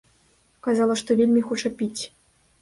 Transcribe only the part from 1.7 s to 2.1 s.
піць.